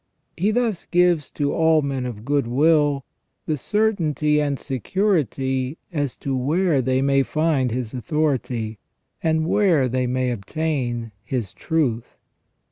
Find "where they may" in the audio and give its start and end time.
6.35-7.21, 9.45-10.31